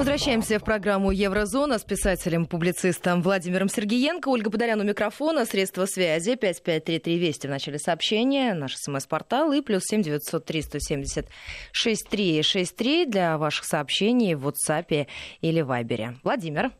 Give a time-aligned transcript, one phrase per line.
[0.00, 4.30] Возвращаемся в программу «Еврозона» с писателем-публицистом Владимиром Сергеенко.
[4.30, 5.44] Ольга Подолян у микрофона.
[5.44, 8.54] Средства связи 5533 Вести в начале сообщения.
[8.54, 11.28] Наш смс-портал и плюс 7 903 170
[11.72, 15.06] 6363 для ваших сообщений в WhatsApp
[15.42, 16.16] или Вайбере.
[16.24, 16.70] Владимир.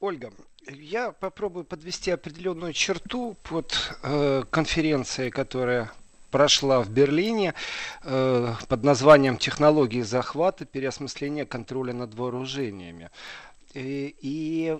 [0.00, 0.32] Ольга,
[0.66, 5.92] я попробую подвести определенную черту под э, конференцией, которая
[6.30, 7.54] прошла в Берлине
[8.02, 13.10] э, под названием «Технологии захвата, переосмысления контроля над вооружениями».
[13.74, 14.78] И, и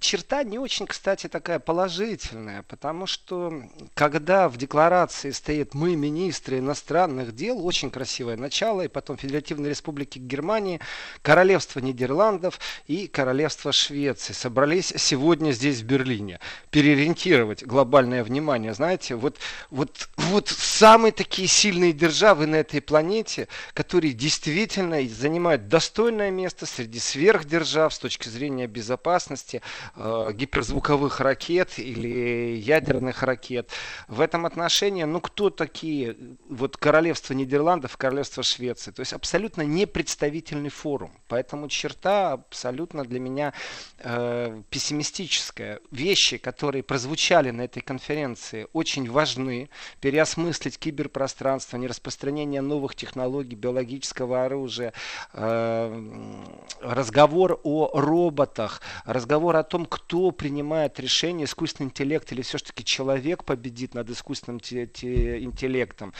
[0.00, 3.62] черта не очень, кстати, такая положительная, потому что
[3.94, 10.18] когда в декларации стоит «мы, министры иностранных дел», очень красивое начало, и потом Федеративной Республики
[10.18, 10.80] Германии,
[11.22, 16.40] Королевство Нидерландов и Королевство Швеции собрались сегодня здесь, в Берлине,
[16.70, 18.74] переориентировать глобальное внимание.
[18.74, 19.36] Знаете, вот,
[19.70, 26.98] вот, вот самые такие сильные державы на этой планете, которые действительно занимают достойное место среди
[26.98, 29.62] сверхдержав с точки зрения безопасности,
[29.96, 33.70] гиперзвуковых ракет или ядерных ракет.
[34.06, 36.16] В этом отношении, ну кто такие
[36.48, 38.90] вот королевство Нидерландов, королевство Швеции?
[38.90, 41.12] То есть абсолютно непредставительный форум.
[41.28, 43.52] Поэтому черта абсолютно для меня
[43.98, 45.80] э, пессимистическая.
[45.90, 49.68] Вещи, которые прозвучали на этой конференции, очень важны.
[50.00, 54.92] Переосмыслить киберпространство, нераспространение новых технологий, биологического оружия,
[55.32, 56.42] э,
[56.80, 63.94] разговор о роботах, разговор о том, кто принимает решение, искусственный интеллект или все-таки человек победит
[63.94, 66.12] над искусственным интеллектом.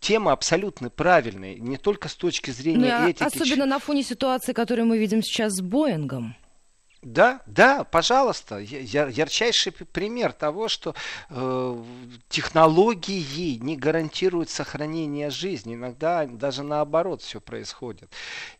[0.00, 3.22] Тема абсолютно правильная, не только с точки зрения ну, этики.
[3.22, 6.36] Особенно на фоне ситуации, которую мы видим сейчас с Боингом.
[7.06, 8.58] Да, да, пожалуйста.
[8.58, 10.96] Я, ярчайший пример того, что
[11.30, 11.84] э,
[12.28, 15.76] технологии не гарантируют сохранение жизни.
[15.76, 18.12] Иногда даже наоборот все происходит.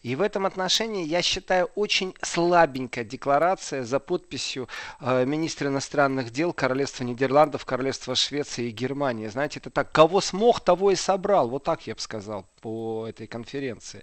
[0.03, 4.69] И в этом отношении я считаю очень слабенькая декларация за подписью
[5.01, 9.27] э, министра иностранных дел Королевства Нидерландов, Королевства Швеции и Германии.
[9.27, 11.49] Знаете, это так, кого смог, того и собрал.
[11.49, 14.03] Вот так я бы сказал по этой конференции.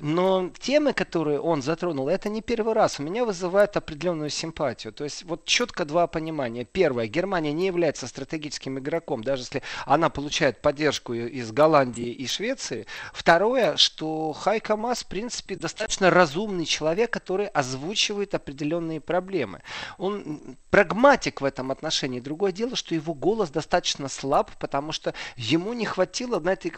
[0.00, 2.98] Но темы, которые он затронул, это не первый раз.
[2.98, 4.92] У меня вызывает определенную симпатию.
[4.92, 6.64] То есть вот четко два понимания.
[6.64, 12.86] Первое, Германия не является стратегическим игроком, даже если она получает поддержку из Голландии и Швеции.
[13.12, 19.62] Второе, что Хайка Мас, в принципе, достаточно разумный человек, который озвучивает определенные проблемы.
[19.98, 22.20] Он прагматик в этом отношении.
[22.20, 26.72] Другое дело, что его голос достаточно слаб, потому что ему не хватило на этой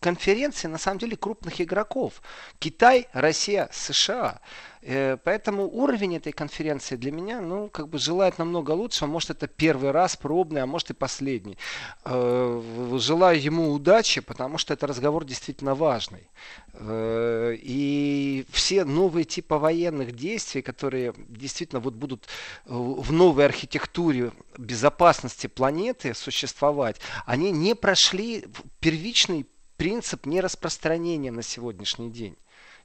[0.00, 2.22] конференции на самом деле крупных игроков.
[2.58, 4.40] Китай, Россия, США.
[4.82, 9.06] Э, поэтому уровень этой конференции для меня, ну, как бы желает намного лучше.
[9.06, 11.58] Может, это первый раз пробный, а может и последний.
[12.04, 12.62] Э,
[12.98, 16.28] желаю ему удачи, потому что это разговор действительно важный.
[16.72, 22.28] Э, и все новые типы военных действий, которые действительно вот будут
[22.64, 28.46] в новой архитектуре безопасности планеты существовать, они не прошли
[28.80, 32.36] первичный принцип нераспространения на сегодняшний день.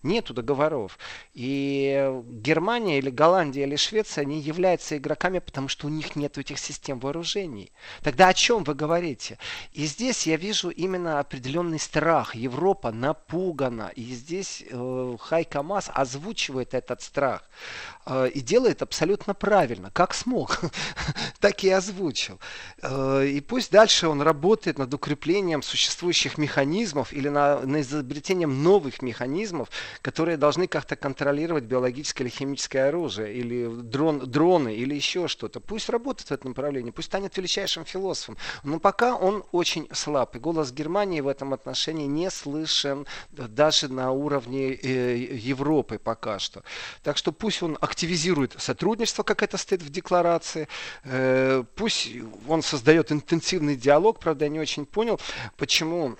[0.06, 1.00] Нету договоров.
[1.34, 6.60] И Германия или Голландия или Швеция, они являются игроками, потому что у них нет этих
[6.60, 7.72] систем вооружений.
[8.04, 9.40] Тогда о чем вы говорите?
[9.74, 12.36] И здесь я вижу именно определенный страх.
[12.36, 13.92] Европа напугана.
[13.96, 17.42] И здесь э, Хайка Мас озвучивает этот страх.
[18.06, 19.90] Э, и делает абсолютно правильно.
[19.92, 20.60] Как смог,
[21.40, 22.40] так и озвучил.
[22.82, 29.02] Э, и пусть дальше он работает над укреплением существующих механизмов или на, на изобретением новых
[29.02, 29.70] механизмов,
[30.02, 35.60] которые должны как-то контролировать биологическое или химическое оружие, или дрон, дроны, или еще что-то.
[35.60, 38.38] Пусть работает в этом направлении, пусть станет величайшим философом.
[38.64, 40.36] Но пока он очень слаб.
[40.36, 46.64] И голос Германии в этом отношении не слышен даже на уровне э, Европы пока что.
[47.02, 50.68] Так что пусть он активизирует сотрудничество, как это стоит в декларации,
[51.06, 52.10] э, пусть
[52.48, 55.20] он создает интенсивный диалог, правда, я не очень понял,
[55.56, 56.18] почему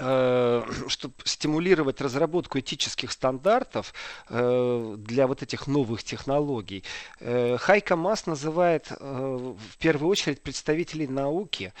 [0.00, 3.92] Э, чтобы стимулировать разработку этических стандартов
[4.28, 6.84] э, для вот этих новых технологий,
[7.20, 11.72] Хайка Мас называет в первую очередь представителей науки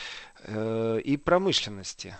[0.48, 2.16] и промышленности.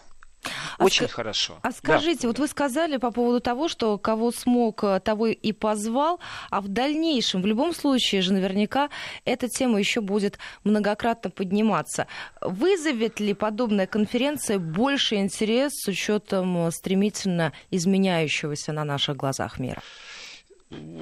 [0.79, 1.58] А Очень а хорошо.
[1.62, 2.29] А скажите, да.
[2.29, 6.20] вот вы сказали по поводу того, что кого смог, э, того и позвал,
[6.50, 8.88] а в дальнейшем, в любом случае же наверняка
[9.25, 12.06] эта тема еще будет многократно подниматься.
[12.40, 19.82] Вызовет ли подобная конференция больше интерес с учетом э, стремительно изменяющегося на наших глазах мира?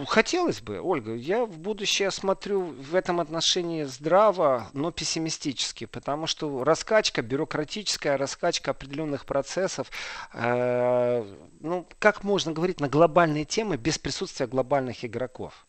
[0.06, 1.14] Хотелось бы, Ольга.
[1.14, 8.70] Я в будущее смотрю в этом отношении здраво, но пессимистически, потому что раскачка, бюрократическая раскачка
[8.70, 9.90] определенных процессов,
[10.32, 11.24] э,
[11.60, 15.66] ну, как можно говорить на глобальные темы без присутствия глобальных игроков?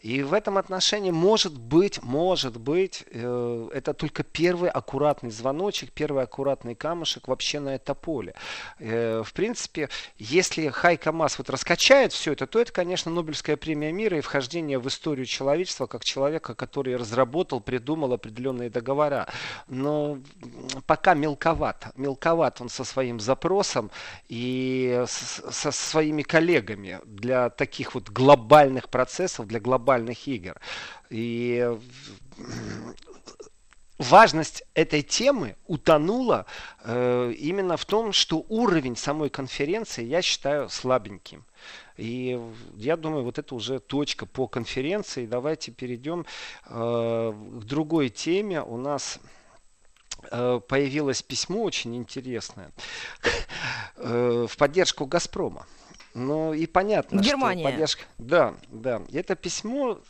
[0.00, 6.24] И в этом отношении, может быть, может быть, э, это только первый аккуратный звоночек, первый
[6.24, 8.34] аккуратный камушек вообще на это поле.
[8.78, 9.88] Э, в принципе,
[10.18, 14.78] если Хайка Мас вот раскачает все это, то это, конечно, Нобелевская премия мира и вхождение
[14.78, 19.26] в историю человечества как человека, который разработал, придумал определенные договора.
[19.68, 20.18] Но
[20.86, 21.86] пока мелковат.
[21.96, 23.90] Мелковат он со своим запросом
[24.28, 30.60] и со своими коллегами для таких вот глобальных процессов, для глобальных игр.
[31.10, 31.70] И
[33.98, 36.46] важность этой темы утонула
[36.82, 41.44] э, именно в том, что уровень самой конференции я считаю слабеньким.
[41.96, 42.40] И
[42.76, 45.26] я думаю, вот это уже точка по конференции.
[45.26, 46.26] Давайте перейдем
[46.66, 48.60] э, к другой теме.
[48.60, 49.20] У нас
[50.32, 52.72] э, появилось письмо очень интересное
[53.98, 55.64] э, в поддержку Газпрома.
[56.14, 57.64] Ну и понятно, Германия.
[57.64, 58.04] что поддержка...
[58.18, 59.02] Да, да.
[59.12, 60.00] Это письмо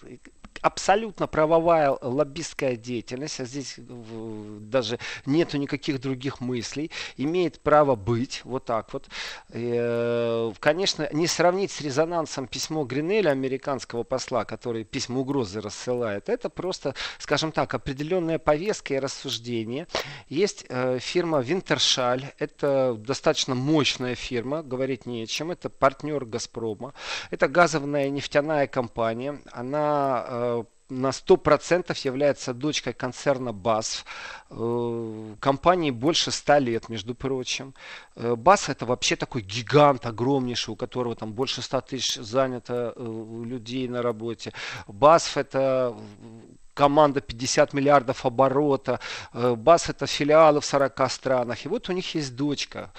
[0.65, 8.65] абсолютно правовая лоббистская деятельность, а здесь даже нету никаких других мыслей, имеет право быть, вот
[8.65, 9.07] так вот.
[9.51, 16.49] Э, конечно, не сравнить с резонансом письмо Гринеля, американского посла, который письма угрозы рассылает, это
[16.49, 19.87] просто, скажем так, определенная повестка и рассуждение.
[20.31, 26.95] Есть э, фирма Винтершаль, это достаточно мощная фирма, говорить не о чем, это партнер Газпрома,
[27.31, 30.54] это газовая нефтяная компания, она э,
[30.95, 34.05] на 100% является дочкой концерна BASF,
[34.51, 37.75] э, компании больше 100 лет, между прочим.
[38.17, 43.43] Э, BASF это вообще такой гигант огромнейший, у которого там больше 100 тысяч занято э,
[43.45, 44.53] людей на работе.
[44.87, 45.97] BASF это
[46.75, 48.99] команда 50 миллиардов оборота,
[49.33, 51.65] БАС это филиалы в 40 странах.
[51.65, 52.91] И вот у них есть дочка.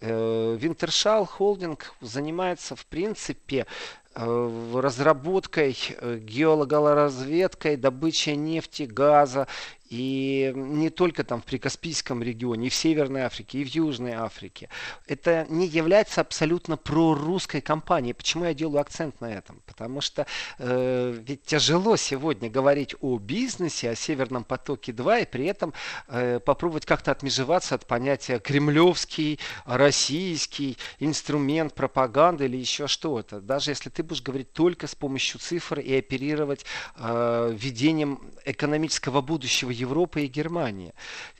[0.00, 9.46] Винтершал Холдинг занимается, в принципе, Э, разработкой, э, геологоразведкой, добычей нефти, газа
[9.90, 14.68] и не только там в Прикаспийском регионе, и в Северной Африке, и в Южной Африке.
[15.08, 18.14] Это не является абсолютно прорусской компанией.
[18.14, 19.60] Почему я делаю акцент на этом?
[19.66, 20.26] Потому что
[20.58, 25.74] э, ведь тяжело сегодня говорить о бизнесе, о Северном потоке 2, и при этом
[26.06, 33.40] э, попробовать как-то отмежеваться от понятия кремлевский, российский, инструмент пропаганды или еще что-то.
[33.40, 36.64] Даже если ты будешь говорить только с помощью цифр и оперировать
[36.96, 40.92] э, видением экономического будущего Европы и Германии.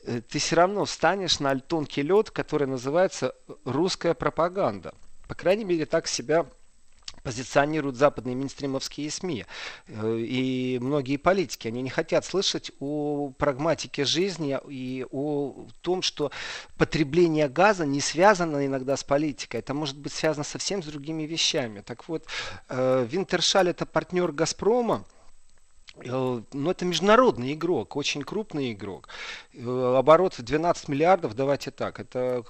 [0.05, 3.35] Э, ты все равно встанешь на тонкий лед, который называется
[3.65, 4.95] русская пропаганда.
[5.29, 6.47] По крайней мере, так себя
[7.23, 9.45] позиционируют западные минстримовские СМИ
[9.87, 11.69] э, и многие политики.
[11.69, 16.31] Они не хотят слышать о прагматике жизни и о том, что
[16.77, 19.59] потребление газа не связано иногда с политикой.
[19.59, 21.81] Это может быть связано совсем с другими вещами.
[21.81, 22.25] Так вот,
[22.69, 25.05] э, Винтершаль это партнер Газпрома.
[25.97, 29.09] Э, ну, это международный игрок, очень крупный игрок.
[29.55, 32.45] Э, оборот 12 миллиардов, давайте так, это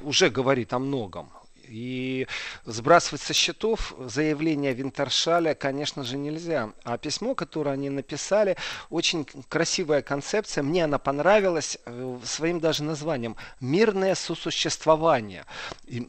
[0.00, 1.30] уже говорит о многом.
[1.68, 2.28] И
[2.64, 6.72] сбрасывать со счетов заявление Винтершаля, конечно же, нельзя.
[6.84, 8.56] А письмо, которое они написали,
[8.88, 10.62] очень красивая концепция.
[10.62, 15.44] Мне она понравилась э, своим даже названием «Мирное сосуществование».
[15.86, 16.08] И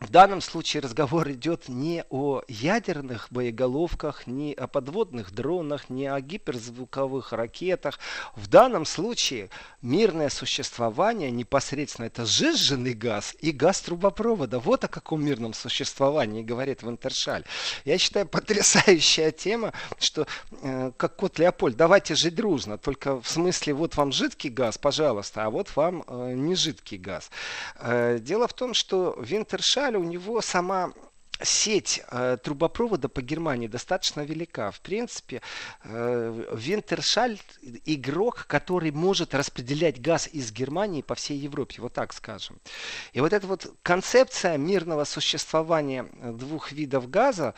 [0.00, 6.20] в данном случае разговор идет не о ядерных боеголовках, не о подводных дронах, не о
[6.20, 7.98] гиперзвуковых ракетах.
[8.36, 9.50] В данном случае
[9.82, 14.60] мирное существование непосредственно это сжиженный газ и газ трубопровода.
[14.60, 17.44] Вот о каком мирном существовании говорит Вантершаль.
[17.84, 20.28] Я считаю, потрясающая тема, что
[20.62, 22.78] э, как кот Леопольд, давайте жить дружно.
[22.78, 27.32] Только в смысле, вот вам жидкий газ, пожалуйста, а вот вам э, не жидкий газ.
[27.80, 30.92] Э, дело в том, что Винтершаль у него сама
[31.42, 34.70] сеть э, трубопровода по Германии достаточно велика.
[34.70, 35.40] В принципе,
[35.84, 37.38] э, Винтершаль
[37.84, 42.58] игрок, который может распределять газ из Германии по всей Европе, вот так скажем.
[43.12, 47.54] И вот эта вот концепция мирного существования двух видов газа,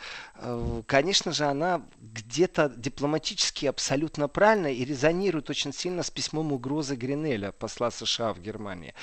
[0.87, 7.51] конечно же, она где-то дипломатически абсолютно правильно и резонирует очень сильно с письмом угрозы Гринеля,
[7.51, 8.93] посла США в Германии.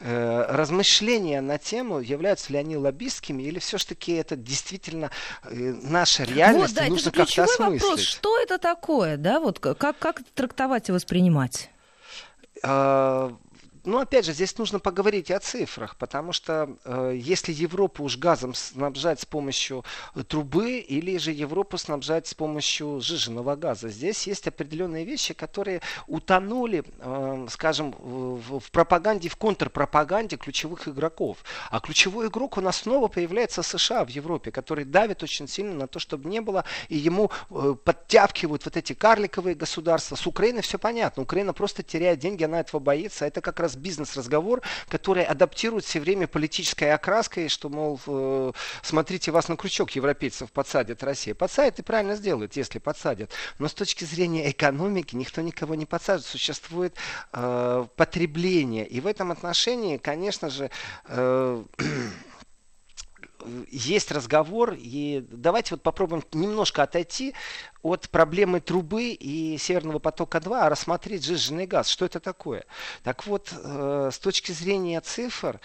[0.00, 5.10] Э, размышления на тему, являются ли они лоббистскими или все-таки это действительно
[5.44, 7.82] э, наша реальность, вот, да, нужно как-то осмыслить.
[7.82, 11.70] Вопрос, что это такое, да, вот как, как трактовать и воспринимать?
[13.86, 18.52] Ну, опять же, здесь нужно поговорить о цифрах, потому что э, если Европу уж газом
[18.52, 19.84] снабжать с помощью
[20.26, 26.82] трубы, или же Европу снабжать с помощью жиженного газа, здесь есть определенные вещи, которые утонули,
[26.98, 31.38] э, скажем, в, в пропаганде, в контрпропаганде ключевых игроков.
[31.70, 35.86] А ключевой игрок у нас снова появляется США в Европе, который давит очень сильно на
[35.86, 40.16] то, чтобы не было, и ему э, подтягивают вот эти карликовые государства.
[40.16, 41.22] С Украиной все понятно.
[41.22, 43.24] Украина просто теряет деньги, она этого боится.
[43.24, 48.52] Это как раз бизнес-разговор, который адаптирует все время политической окраской, что, мол, э,
[48.82, 51.34] смотрите, вас на крючок европейцев подсадит Россия.
[51.34, 53.30] Подсадит и правильно сделает, если подсадят.
[53.58, 56.26] Но с точки зрения экономики никто никого не подсаживает.
[56.26, 56.94] Существует
[57.32, 58.86] э, потребление.
[58.86, 60.70] И в этом отношении, конечно же,
[61.06, 61.64] э,
[63.70, 67.34] есть разговор, и давайте вот попробуем немножко отойти
[67.82, 71.88] от проблемы трубы и Северного потока-2, а рассмотреть жиженый газ.
[71.88, 72.64] Что это такое?
[73.02, 75.60] Так вот, э, с точки зрения цифр,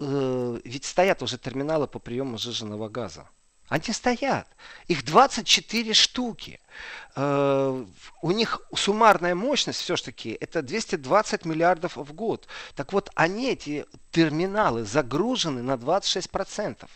[0.00, 3.28] э, ведь стоят уже терминалы по приему жиженого газа.
[3.68, 4.46] Они стоят.
[4.86, 6.60] Их 24 штуки.
[7.16, 7.84] Э,
[8.22, 12.46] у них суммарная мощность все-таки это 220 миллиардов в год.
[12.74, 16.88] Так вот, они, эти терминалы, загружены на 26%.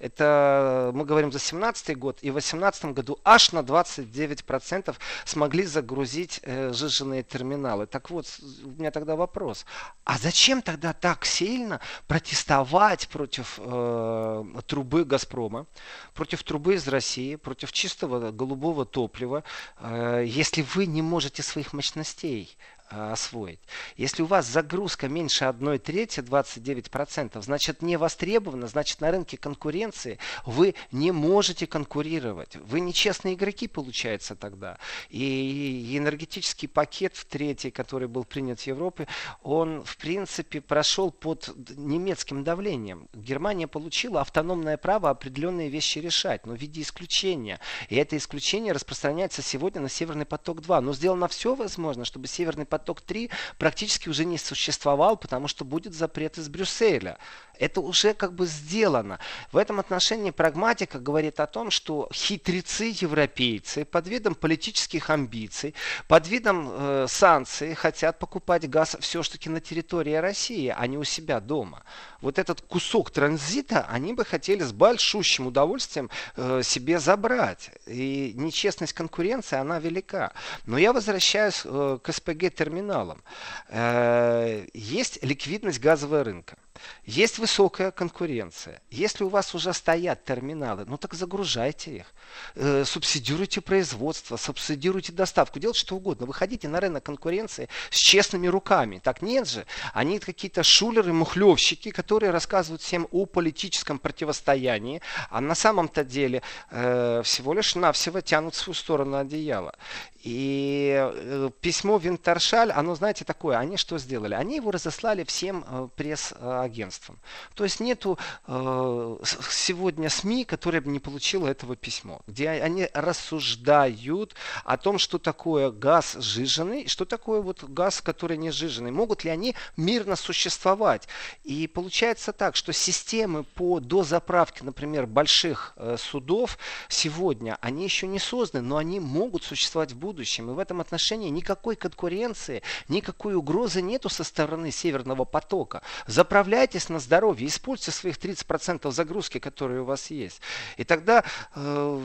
[0.00, 2.18] Это мы говорим за 2017 год.
[2.22, 7.86] И в 2018 году аж на 29% смогли загрузить э, жиженные терминалы.
[7.86, 8.26] Так вот,
[8.64, 9.66] у меня тогда вопрос.
[10.04, 15.66] А зачем тогда так сильно протестовать против э, трубы Газпрома,
[16.14, 19.44] против трубы из России, против чистого голубого топлива,
[19.78, 22.56] э, если вы не можете своих мощностей
[22.90, 23.60] освоить.
[23.96, 30.18] Если у вас загрузка меньше 1 трети, 29%, значит не востребовано, значит на рынке конкуренции
[30.44, 32.56] вы не можете конкурировать.
[32.56, 34.78] Вы нечестные игроки, получается тогда.
[35.08, 39.06] И энергетический пакет в третий, который был принят в Европе,
[39.42, 43.08] он в принципе прошел под немецким давлением.
[43.14, 47.60] Германия получила автономное право определенные вещи решать, но в виде исключения.
[47.88, 50.80] И это исключение распространяется сегодня на Северный поток-2.
[50.80, 55.94] Но сделано все возможно, чтобы Северный поток поток-3 практически уже не существовал, потому что будет
[55.94, 57.18] запрет из Брюсселя.
[57.60, 59.18] Это уже как бы сделано.
[59.52, 65.74] В этом отношении прагматика говорит о том, что хитрецы европейцы под видом политических амбиций,
[66.08, 71.38] под видом э, санкций хотят покупать газ все-таки на территории России, а не у себя
[71.38, 71.82] дома.
[72.22, 77.70] Вот этот кусок транзита они бы хотели с большущим удовольствием э, себе забрать.
[77.86, 80.32] И нечестность конкуренции, она велика.
[80.64, 83.22] Но я возвращаюсь э, к СПГ-терминалам.
[83.68, 86.56] Э, есть ликвидность газового рынка.
[87.04, 88.80] Есть высокая конкуренция.
[88.90, 92.06] Если у вас уже стоят терминалы, ну так загружайте их.
[92.54, 96.26] Э, субсидируйте производство, субсидируйте доставку, делайте что угодно.
[96.26, 99.00] Выходите на рынок конкуренции с честными руками.
[99.02, 99.66] Так нет же.
[99.92, 107.22] Они какие-то шулеры, мухлевщики, которые рассказывают всем о политическом противостоянии, а на самом-то деле э,
[107.24, 109.74] всего лишь навсего тянут в свою сторону одеяло.
[110.22, 114.34] И э, письмо Винтершаль, оно, знаете, такое, они что сделали?
[114.34, 117.18] Они его разослали всем э, пресс-агентствам.
[117.54, 119.16] То есть нету э,
[119.50, 124.34] сегодня СМИ, которая бы не получила этого письма, где они рассуждают
[124.64, 128.90] о том, что такое газ сжиженный, что такое вот газ, который не сжиженный.
[128.90, 131.08] Могут ли они мирно существовать?
[131.44, 136.58] И получается так, что системы по дозаправке, например, больших судов
[136.88, 140.50] сегодня, они еще не созданы, но они могут существовать в будущем будущем.
[140.50, 145.82] И в этом отношении никакой конкуренции, никакой угрозы нету со стороны Северного потока.
[146.06, 150.40] Заправляйтесь на здоровье, используйте своих 30% загрузки, которые у вас есть.
[150.76, 151.22] И тогда
[151.54, 152.00] э,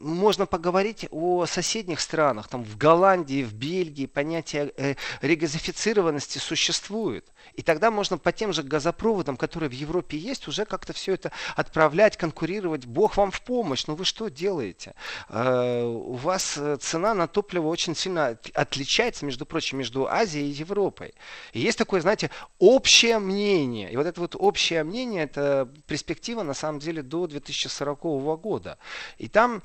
[0.00, 2.48] можно поговорить о соседних странах.
[2.48, 7.24] Там в Голландии, в Бельгии понятие э, регазифицированности существует.
[7.54, 11.32] И тогда можно по тем же газопроводам, которые в Европе есть, уже как-то все это
[11.56, 12.86] отправлять, конкурировать.
[12.86, 13.86] Бог вам в помощь.
[13.86, 14.94] Но вы что делаете?
[15.28, 20.54] Э, у вас э, цена на топливо очень сильно отличается, между прочим, между Азией и
[20.54, 21.14] Европой.
[21.52, 23.92] И есть такое, знаете, общее мнение.
[23.92, 28.00] И вот это вот общее мнение, это перспектива, на самом деле, до 2040
[28.40, 28.78] года.
[29.18, 29.62] И там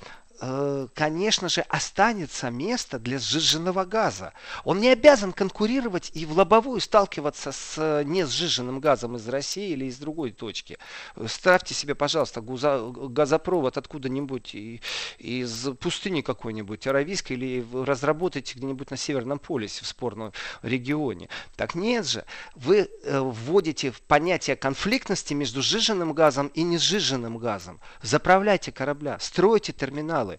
[0.93, 4.33] конечно же, останется место для сжиженного газа.
[4.63, 9.71] Он не обязан конкурировать и в лобовую сталкиваться с э, не сжиженным газом из России
[9.71, 10.77] или из другой точки.
[11.27, 14.55] Ставьте себе, пожалуйста, газопровод откуда-нибудь
[15.17, 20.31] из пустыни какой-нибудь, аравийской, или разработайте где-нибудь на Северном полюсе, в спорном
[20.61, 21.29] регионе.
[21.55, 22.23] Так нет же.
[22.55, 27.79] Вы э, вводите в понятие конфликтности между сжиженным газом и несжиженным газом.
[28.01, 30.38] Заправляйте корабля, стройте терминалы материалы.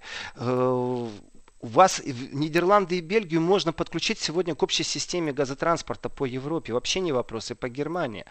[1.63, 6.73] У вас Нидерланды и Бельгию можно подключить сегодня к общей системе газотранспорта по Европе.
[6.73, 8.25] Вообще не вопрос, и по Германии.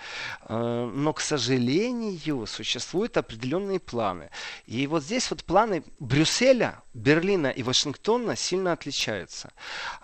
[0.47, 4.31] Э, но, к сожалению, существуют определенные планы.
[4.65, 9.51] И вот здесь вот планы Брюсселя, Берлина и Вашингтона сильно отличаются.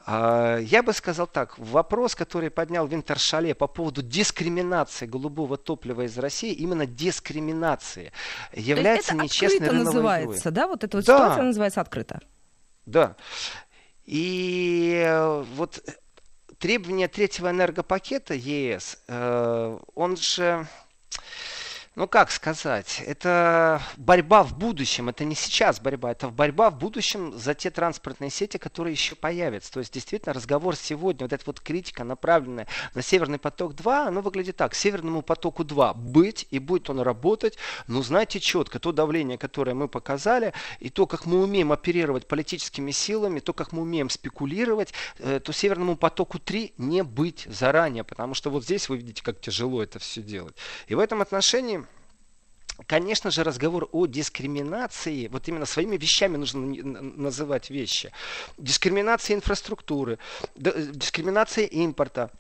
[0.06, 1.58] Э, я бы сказал так.
[1.58, 8.12] Вопрос, который поднял Винтершале по поводу дискриминации голубого топлива из России, именно дискриминации,
[8.54, 10.68] является нечестной рыночной называется, да?
[10.68, 11.18] Вот эта вот да.
[11.18, 12.20] ситуация называется открыто.
[12.86, 13.16] Да.
[14.06, 15.84] И э, вот
[16.60, 20.68] требования третьего энергопакета ЕС, э, он же
[21.96, 27.34] ну как сказать, это борьба в будущем, это не сейчас борьба, это борьба в будущем
[27.38, 29.72] за те транспортные сети, которые еще появятся.
[29.72, 34.58] То есть действительно разговор сегодня, вот эта вот критика, направленная на Северный поток-2, оно выглядит
[34.58, 34.76] так.
[34.76, 40.54] Северному потоку-2 быть и будет он работать, но знаете четко, то давление, которое мы показали,
[40.80, 45.54] и то, как мы умеем оперировать политическими силами, то, как мы умеем спекулировать, э, то
[45.54, 50.22] Северному потоку-3 не быть заранее, потому что вот здесь вы видите, как тяжело это все
[50.22, 50.56] делать.
[50.88, 51.85] И в этом отношении
[52.88, 58.12] Конечно же, разговор о дискриминации, вот именно своими вещами нужно называть вещи.
[58.58, 60.20] Дискриминация инфраструктуры,
[60.56, 62.32] дискриминация импорта,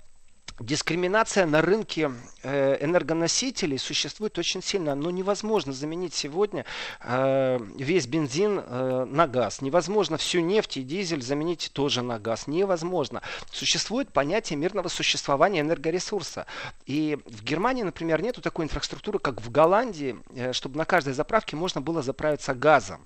[0.59, 6.63] Дискриминация на рынке э, энергоносителей существует очень сильно, но невозможно заменить сегодня
[7.01, 9.61] э, весь бензин э, на газ.
[9.61, 12.47] Невозможно всю нефть и дизель заменить тоже на газ.
[12.47, 13.21] Невозможно.
[13.51, 16.45] Существует понятие мирного существования энергоресурса.
[16.85, 20.15] И в Германии, например, нету такой инфраструктуры, как в Голландии,
[20.53, 23.05] чтобы на каждой заправке можно было заправиться газом.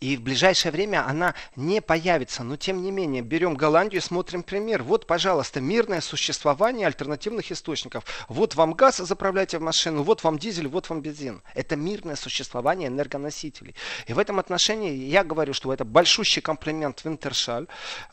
[0.00, 2.42] И в ближайшее время она не появится.
[2.42, 4.82] Но тем не менее, берем Голландию и смотрим пример.
[4.82, 8.04] Вот, пожалуйста, мирное существование альтернативных источников.
[8.28, 11.42] Вот вам газ, заправляйте в машину, вот вам дизель, вот вам бензин.
[11.54, 13.74] Это мирное существование энергоносителей.
[14.06, 17.66] И в этом отношении я говорю, что это большущий комплимент Винтершаль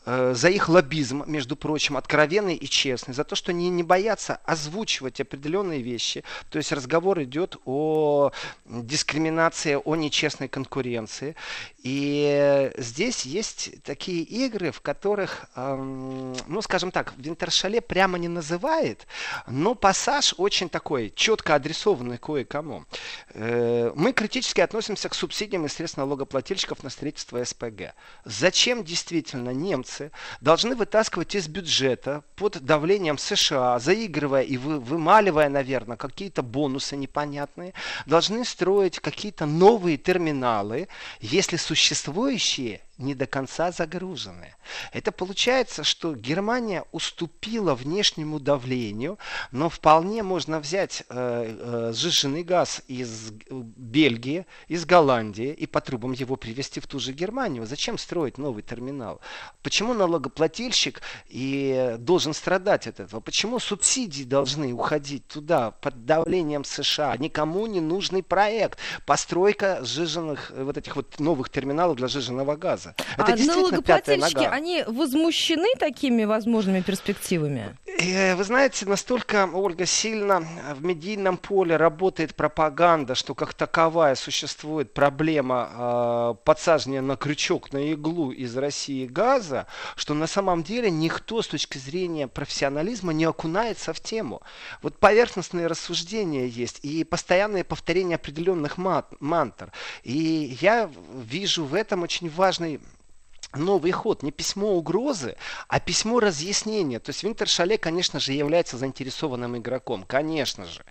[0.06, 4.40] э, за их лоббизм, между прочим, откровенный и честный, за то, что они не боятся
[4.44, 6.24] озвучивать определенные вещи.
[6.50, 8.32] То есть разговор идет о
[8.66, 11.33] дискриминации, о нечестной конкуренции.
[11.82, 19.06] И здесь есть такие игры, в которых, ну, скажем так, Винтершале прямо не называет,
[19.46, 22.84] но пассаж очень такой, четко адресованный кое-кому.
[23.30, 27.94] Э, мы критически относимся к субсидиям и средств налогоплательщиков на строительство СПГ.
[28.24, 30.10] Зачем действительно немцы
[30.40, 37.74] должны вытаскивать из бюджета под давлением США, заигрывая и вымаливая, наверное, какие-то бонусы непонятные,
[38.06, 40.88] должны строить какие-то новые терминалы,
[41.24, 44.54] если существующие не до конца загружены.
[44.92, 49.18] Это получается, что Германия уступила внешнему давлению,
[49.50, 56.12] но вполне можно взять э, э, сжиженный газ из Бельгии, из Голландии и по трубам
[56.12, 57.66] его привезти в ту же Германию.
[57.66, 59.20] Зачем строить новый терминал?
[59.62, 63.20] Почему налогоплательщик и должен страдать от этого?
[63.20, 67.16] Почему субсидии должны уходить туда под давлением США?
[67.16, 68.78] Никому не нужный проект.
[69.06, 72.83] Постройка сжиженных вот этих вот новых терминалов для сжиженного газа.
[73.16, 77.76] Это а налогоплательщики, они возмущены такими возможными перспективами?
[77.98, 84.92] Э, вы знаете, настолько, Ольга, сильно в медийном поле работает пропаганда, что как таковая существует
[84.92, 89.66] проблема э, подсаживания на крючок, на иглу из России газа,
[89.96, 94.42] что на самом деле никто с точки зрения профессионализма не окунается в тему.
[94.82, 99.72] Вот поверхностные рассуждения есть и постоянное повторение определенных мантр.
[100.02, 102.73] И я вижу в этом очень важный
[103.56, 105.36] новый ход, не письмо угрозы,
[105.68, 106.98] а письмо разъяснения.
[106.98, 110.84] То есть Винтер Шале, конечно же, является заинтересованным игроком, конечно же.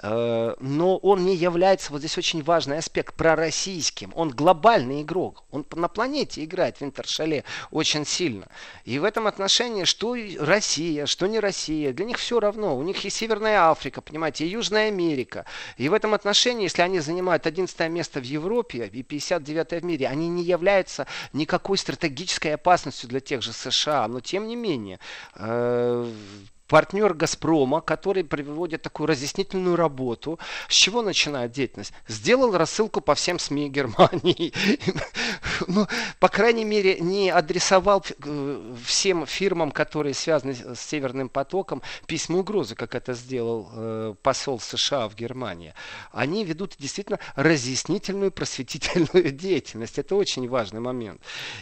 [0.00, 4.12] Э, но он не является, вот здесь очень важный аспект, пророссийским.
[4.14, 5.44] Он глобальный игрок.
[5.50, 8.46] Он на планете играет Винтер Шале очень сильно.
[8.84, 12.76] И в этом отношении, что Россия, что не Россия, для них все равно.
[12.76, 15.44] У них и Северная Африка, понимаете, и Южная Америка.
[15.76, 20.08] И в этом отношении, если они занимают 11 место в Европе и 59 в мире,
[20.08, 24.98] они не являются никакой стратегией стратегической опасностью для тех же США, но тем не менее
[25.34, 26.10] э,
[26.68, 30.38] партнер «Газпрома», который проводит такую разъяснительную работу.
[30.68, 31.92] С чего начинает деятельность?
[32.06, 34.52] Сделал рассылку по всем СМИ Германии.
[35.66, 35.86] ну,
[36.20, 42.74] по крайней мере, не адресовал э, всем фирмам, которые связаны с Северным потоком, письма угрозы,
[42.74, 45.74] как это сделал э, посол США в Германии.
[46.12, 49.98] Они ведут действительно разъяснительную, просветительную деятельность.
[49.98, 51.20] Это очень важный момент.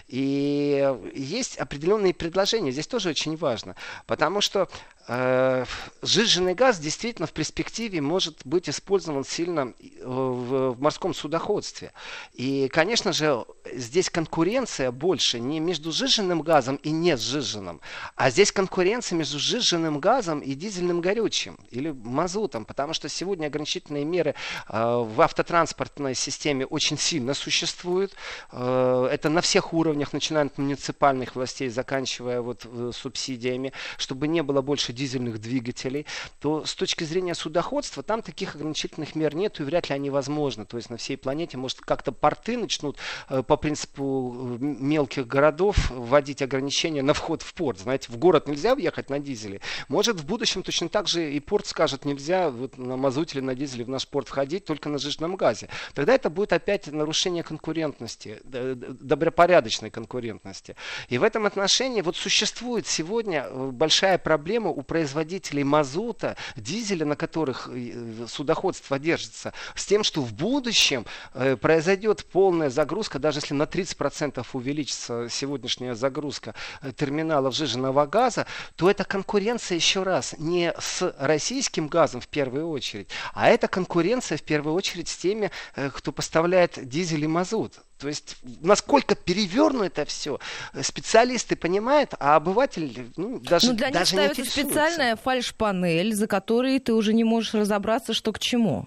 [0.08, 2.72] И есть определенные предложения.
[2.72, 3.76] Здесь тоже очень важно.
[4.06, 4.68] Потому что
[5.08, 11.92] сжиженный газ действительно в перспективе может быть использован сильно э, в, морском судоходстве.
[12.34, 17.80] И, конечно же, здесь конкуренция больше не между сжиженным газом и не сжиженным,
[18.16, 24.04] а здесь конкуренция между сжиженным газом и дизельным горючим или мазутом, потому что сегодня ограничительные
[24.04, 24.34] меры
[24.68, 28.12] э, в автотранспортной системе очень сильно существуют.
[28.50, 34.42] Э, это на всех уровнях, начиная от муниципальных властей, заканчивая вот э, субсидиями, чтобы не
[34.42, 36.06] было больше дизельных двигателей,
[36.40, 40.64] то с точки зрения судоходства там таких ограничительных мер нет и вряд ли они возможны.
[40.64, 45.90] То есть на всей планете, может, как-то порты начнут э, по принципу э, мелких городов
[45.90, 47.78] вводить ограничения на вход в порт.
[47.78, 49.60] Знаете, в город нельзя въехать на дизеле.
[49.88, 53.54] Может, в будущем точно так же и порт скажет, нельзя вот, на мазуте или на
[53.54, 55.68] дизеле в наш порт входить, только на жирном газе.
[55.94, 60.76] Тогда это будет опять нарушение конкурентности, добропорядочной конкурентности.
[61.08, 67.16] И в этом отношении вот существует сегодня э, большая проблема у производителей мазута, дизеля, на
[67.16, 73.54] которых э, судоходство держится, с тем, что в будущем э, произойдет полная загрузка, даже если
[73.54, 78.46] на 30% увеличится сегодняшняя загрузка э, терминалов сжиженного газа,
[78.76, 84.38] то это конкуренция еще раз не с российским газом в первую очередь, а это конкуренция
[84.38, 87.74] в первую очередь с теми, кто поставляет дизель и мазут.
[87.98, 90.38] То есть, насколько переверну это все,
[90.82, 96.78] специалисты понимают, а обыватель ну, даже, ну, для даже них ставится специальная фальш-панель, за которой
[96.78, 98.86] ты уже не можешь разобраться, что к чему.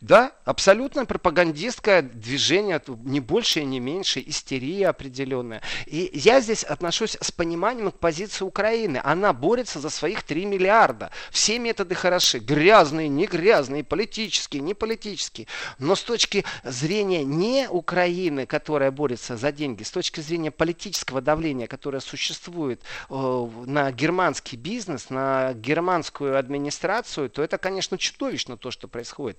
[0.00, 5.60] Да, абсолютно пропагандистское движение, не больше и не меньше, истерия определенная.
[5.86, 9.00] И я здесь отношусь с пониманием к позиции Украины.
[9.04, 11.10] Она борется за своих 3 миллиарда.
[11.30, 12.38] Все методы хороши.
[12.38, 15.46] Грязные, не грязные, политические, не политические.
[15.78, 21.66] Но с точки зрения не Украины, которая борется за деньги, с точки зрения политического давления,
[21.66, 28.88] которое существует э, на германский бизнес, на германскую администрацию, то это, конечно, чудовищно то, что
[28.88, 29.36] происходит.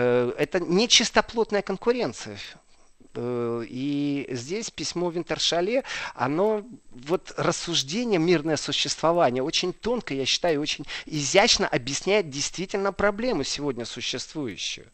[0.00, 2.38] Э, это не чистоплотная конкуренция.
[3.14, 5.84] Э, и здесь письмо Винтершале,
[6.14, 13.84] оно вот рассуждение мирное существование очень тонко, я считаю, очень изящно объясняет действительно проблему сегодня
[13.84, 14.86] существующую.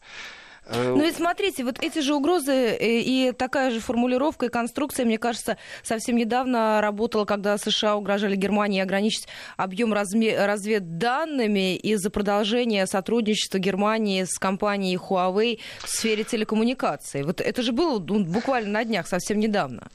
[0.69, 5.05] Э, ну и смотрите, вот эти же угрозы э, и такая же формулировка и конструкция,
[5.05, 13.59] мне кажется, совсем недавно работала, когда США угрожали Германии ограничить объем разведданными из-за продолжения сотрудничества
[13.59, 17.23] Германии с компанией Huawei в сфере телекоммуникаций.
[17.23, 19.89] Вот это же было ну, буквально на днях, совсем недавно.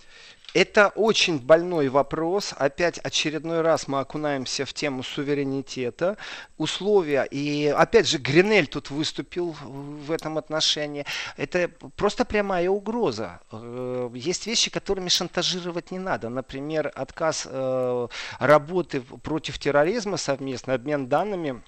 [0.55, 2.55] Это очень больной вопрос.
[2.59, 6.19] Опять очередной раз мы окунаемся в тему суверенитета,
[6.59, 7.25] условия.
[7.25, 11.07] И опять же Гринель тут выступил в этом отношении.
[11.39, 13.41] Это просто прямая угроза.
[13.51, 16.29] Э, есть вещи, которыми шантажировать не надо.
[16.29, 21.63] Например, отказ э, работы против терроризма совместно, обмен данными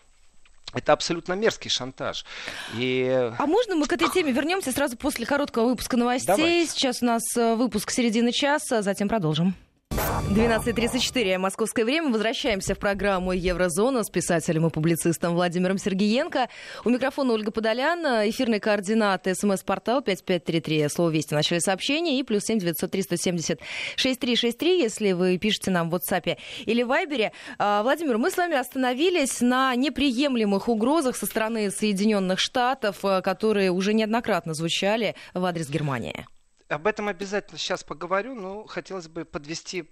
[0.77, 2.25] это абсолютно мерзкий шантаж.
[2.77, 3.33] И...
[3.39, 6.37] А можно мы к этой теме вернемся сразу после короткого выпуска новостей?
[6.37, 6.71] Давайте.
[6.71, 9.55] Сейчас у нас э, выпуск середины часа, затем продолжим.
[10.35, 12.11] 12.34 московское время.
[12.11, 16.49] Возвращаемся в программу «Еврозона» с писателем и публицистом Владимиром Сергеенко.
[16.85, 18.05] У микрофона Ольга Подолян.
[18.29, 19.35] Эфирные координаты.
[19.35, 20.89] СМС-портал 5533.
[20.89, 22.19] Слово «Вести» в начале сообщения.
[22.19, 23.61] И плюс 7 903 170
[23.97, 27.31] 6363, если вы пишете нам в WhatsApp или Вайбере.
[27.59, 33.95] Владимир, мы с вами остановились на неприемлемых угрозах со стороны Соединенных Штатов, а, которые уже
[33.95, 36.27] неоднократно звучали в адрес Германии.
[36.75, 39.89] Об этом обязательно сейчас поговорю, но хотелось бы подвести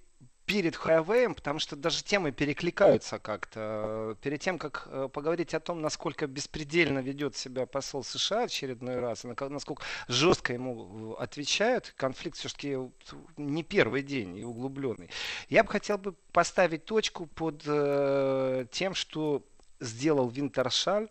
[0.47, 4.16] перед Huawei, потому что даже темы перекликаются как-то.
[4.21, 9.23] Перед тем, как э, поговорить о том, насколько беспредельно ведет себя посол США очередной раз,
[9.23, 12.77] насколько жестко ему э, отвечают, конфликт все-таки
[13.37, 15.09] не первый день и углубленный.
[15.49, 19.47] Я бы хотел бы поставить точку под э, тем, что
[19.79, 21.09] сделал Винтершаль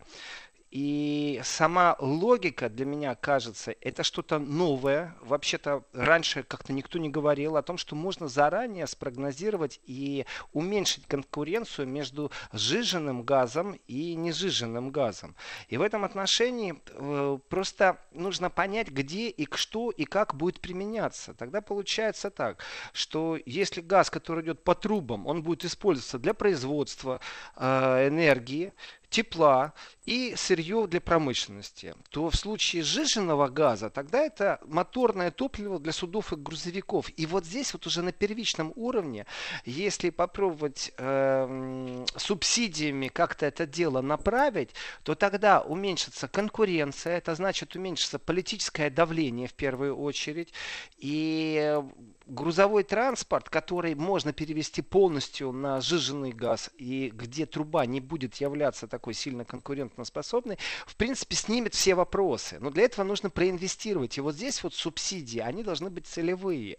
[0.72, 5.16] и сама логика для меня кажется, это что-то новое.
[5.22, 11.90] Вообще-то раньше как-то никто не говорил о том, что можно заранее спрогнозировать и уменьшить конкуренцию
[11.90, 15.36] между сжиженным газом и несжиженным газом.
[15.68, 21.34] И в этом отношении э, просто нужно понять, где и что и как будет применяться.
[21.34, 27.20] Тогда получается так, что если газ, который идет по трубам, он будет использоваться для производства
[27.58, 28.72] э, энергии,
[29.12, 29.74] тепла
[30.06, 36.34] и сырье для промышленности, то в случае сжиженного газа тогда это моторное топливо для судов
[36.34, 37.12] и грузовиков.
[37.18, 39.28] И вот здесь вот уже на первичном уровне,
[39.66, 44.72] если попробовать э, субсидиями как-то это дело направить,
[45.04, 50.54] то тогда уменьшится конкуренция, это значит уменьшится политическое давление в первую очередь,
[50.98, 51.78] и
[52.26, 58.88] грузовой транспорт, который можно перевести полностью на сжиженный газ и где труба не будет являться
[58.88, 62.58] такой сильно конкурентоспособной, в принципе, снимет все вопросы.
[62.60, 64.18] Но для этого нужно проинвестировать.
[64.18, 66.78] И вот здесь вот субсидии, они должны быть целевые.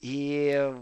[0.00, 0.74] И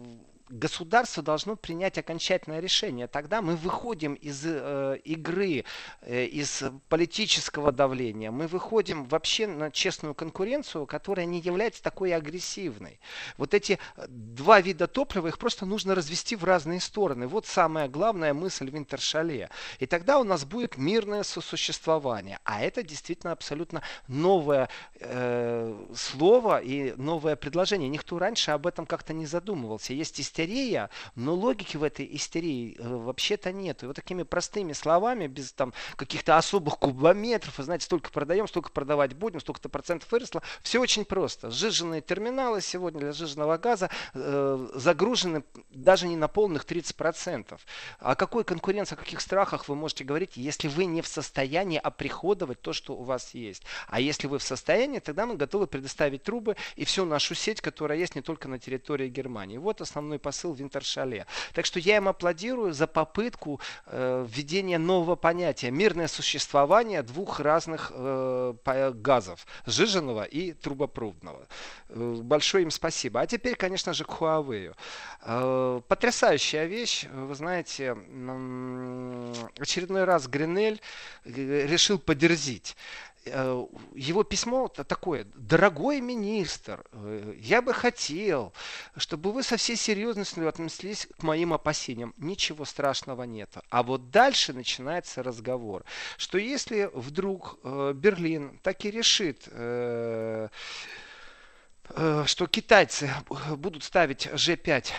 [0.48, 3.06] государство должно принять окончательное решение.
[3.06, 5.64] Тогда мы выходим из э, игры,
[6.02, 13.00] э, из политического давления, мы выходим вообще на честную конкуренцию, которая не является такой агрессивной.
[13.36, 17.26] Вот эти два вида топлива, их просто нужно развести в разные стороны.
[17.26, 19.50] Вот самая главная мысль в Интершале.
[19.78, 22.38] И тогда у нас будет мирное сосуществование.
[22.44, 24.68] А это действительно абсолютно новое
[25.00, 27.88] э, слово и новое предложение.
[27.88, 29.92] Никто раньше об этом как-то не задумывался.
[29.92, 33.82] Есть истерия, но логики в этой истерии э, вообще-то нет.
[33.82, 38.70] И вот такими простыми словами, без там каких-то особых кубометров, вы знаете, столько продаем, столько
[38.70, 41.50] продавать будем, столько-то процентов выросло, все очень просто.
[41.50, 47.58] Сжиженные терминалы сегодня для сжиженного газа э, загружены даже не на полных 30%.
[47.98, 52.60] О какой конкуренции, о каких страхах вы можете говорить, если вы не в состоянии оприходовать
[52.60, 53.64] то, что у вас есть.
[53.88, 57.98] А если вы в состоянии, тогда мы готовы предоставить трубы и всю нашу сеть, которая
[57.98, 59.58] есть не только на территории Германии.
[59.58, 61.24] Вот основной посыл Винтершале.
[61.54, 67.90] Так что я им аплодирую за попытку э, введения нового понятия мирное существование двух разных
[67.94, 71.46] э, газов сжиженного и трубопроводного.
[71.88, 73.20] Э, большое им спасибо.
[73.22, 74.74] А теперь, конечно же, к Huawei.
[75.22, 77.06] Э, потрясающая вещь.
[77.10, 80.78] Вы знаете, э, очередной раз Гринель
[81.24, 82.76] э, решил подерзить.
[83.26, 88.52] Э, его письмо такое, дорогой министр, э, я бы хотел,
[88.96, 92.14] чтобы вы со всей серьезностью отнеслись к моим опасениям.
[92.16, 93.50] Ничего страшного нет.
[93.70, 95.84] А вот дальше начинается разговор,
[96.16, 99.48] что если вдруг э, Берлин так и решит
[101.88, 103.10] что китайцы
[103.56, 104.92] будут ставить G5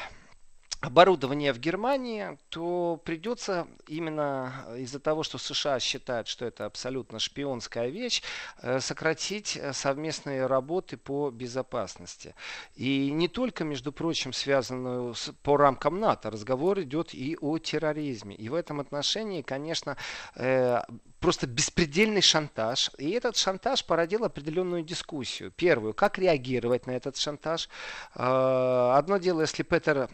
[0.82, 7.90] оборудование в Германии, то придется именно из-за того, что США считают, что это абсолютно шпионская
[7.90, 8.24] вещь,
[8.62, 12.34] э, сократить э, совместные работы по безопасности.
[12.76, 18.36] И не только, между прочим, связанную с, по рамкам НАТО, разговор идет и о терроризме.
[18.36, 19.98] И в этом отношении, конечно,
[20.36, 20.80] э,
[21.20, 22.90] просто беспредельный шантаж.
[22.98, 25.52] И этот шантаж породил определенную дискуссию.
[25.52, 27.68] Первую, как реагировать на этот шантаж.
[28.14, 30.10] Одно дело, если Петер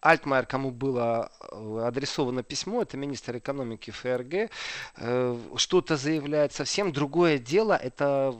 [0.00, 4.50] Альтмайер, кому было э, адресовано письмо, это министр экономики ФРГ,
[4.96, 6.92] э, что-то заявляет совсем.
[6.92, 8.34] Другое дело, это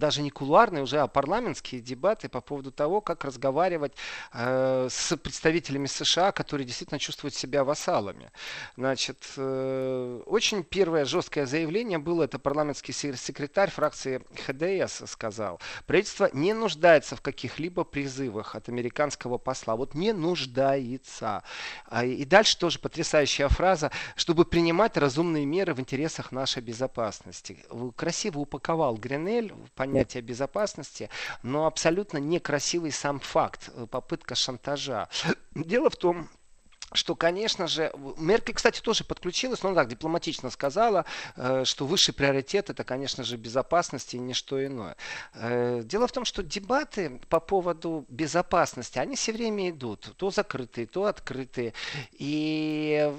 [0.00, 3.92] даже не кулуарные уже, а парламентские дебаты по поводу того, как разговаривать
[4.32, 8.32] э, с представителями США, которые действительно чувствуют себя вассалами.
[8.76, 16.52] Значит, э, очень первое жесткое заявление было, это парламентский секретарь фракции ХДС сказал, правительство не
[16.54, 19.76] нуждается в каких-либо призывах от американского посла.
[19.76, 21.42] Вот не нуждается.
[21.86, 27.58] А, и дальше тоже потрясающая фраза, чтобы принимать разумные меры в интересах нашей безопасности.
[27.96, 29.52] Красиво упаковал Гринель,
[29.90, 31.10] понятие безопасности,
[31.42, 35.08] но абсолютно некрасивый сам факт, э, попытка шантажа.
[35.54, 36.28] Дело в том,
[36.92, 41.04] что, конечно же, Меркель, кстати, тоже подключилась, но она так дипломатично сказала,
[41.36, 44.96] э, что высший приоритет это, конечно же, безопасность и не что иное.
[45.34, 50.86] Э, дело в том, что дебаты по поводу безопасности, они все время идут, то закрытые,
[50.86, 51.74] то открытые.
[52.12, 53.12] И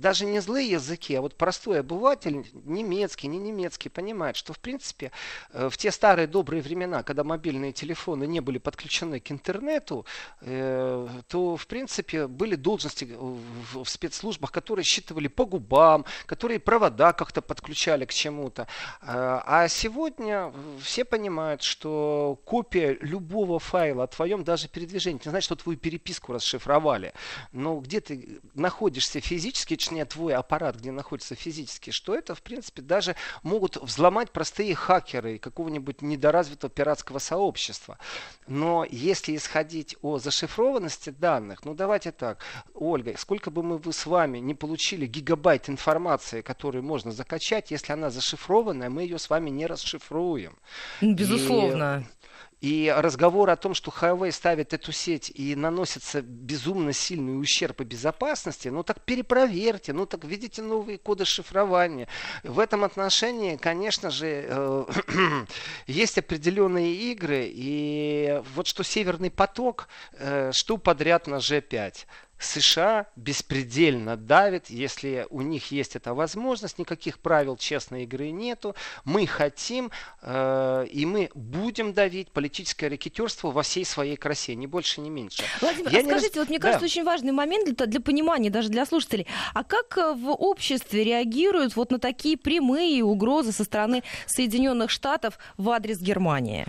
[0.00, 5.12] даже не злые языки, а вот простой обыватель, немецкий, не немецкий, понимает, что, в принципе,
[5.52, 10.06] э, в те старые добрые времена, когда мобильные телефоны не были подключены к интернету,
[10.40, 18.04] то, в принципе, были должности в, спецслужбах, которые считывали по губам, которые провода как-то подключали
[18.04, 18.66] к чему-то.
[19.02, 25.44] А, а сегодня все понимают, что копия любого файла о твоем даже передвижении, не значит,
[25.44, 27.12] что твою переписку расшифровали.
[27.52, 32.80] Но где ты находишься физически, точнее твой аппарат, где находится физически, что это, в принципе,
[32.80, 37.98] даже могут взломать простые хакеры какого-нибудь недоразвитого пиратского сообщества.
[38.46, 42.38] Но если исходить о зашифрованности данных, ну давайте так,
[42.74, 47.92] Оль, Ольгой, сколько бы мы с вами не получили гигабайт информации, которую можно закачать, если
[47.92, 50.56] она зашифрованная, мы ее с вами не расшифруем.
[51.00, 52.04] Безусловно.
[52.19, 52.19] И
[52.60, 57.84] И разговор о том, что Huawei ставит эту сеть и наносится безумно сильный ущерб по
[57.84, 62.06] безопасности, ну так перепроверьте, ну так видите новые коды шифрования.
[62.44, 64.84] В этом отношении, конечно же, э,
[65.86, 71.94] есть определенные игры, и вот что Северный поток, э, что подряд на G5.
[72.40, 78.74] США беспредельно давит, если у них есть эта возможность, никаких правил честной игры нету.
[79.04, 79.90] Мы хотим
[80.22, 85.44] э, и мы будем давить политическое рекетерство во всей своей красе, ни больше, ни меньше.
[85.60, 86.36] Владимир, Я а скажите, раз...
[86.36, 86.68] вот мне да.
[86.68, 89.26] кажется, очень важный момент для, для понимания, даже для слушателей.
[89.54, 95.38] А как э, в обществе реагируют вот на такие прямые угрозы со стороны Соединенных Штатов
[95.56, 96.66] в адрес Германии?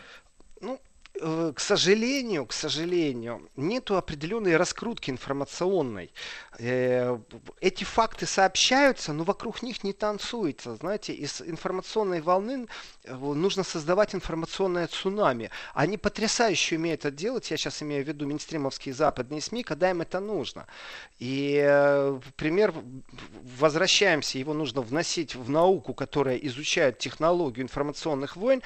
[1.24, 6.12] Э, к сожалению, к сожалению, нету определенной раскрутки информационной.
[6.58, 7.20] Э,
[7.60, 10.76] эти факты сообщаются, но вокруг них не танцуется.
[10.76, 12.66] Знаете, из информационной волны
[13.04, 15.52] э, нужно создавать информационное цунами.
[15.76, 17.52] Они потрясающе умеют это делать.
[17.52, 20.66] Я сейчас имею в виду минстримовские западные СМИ, когда им это нужно.
[21.20, 22.74] И, пример,
[23.60, 28.62] возвращаемся, его нужно вносить в науку, которая изучает технологию информационных войн,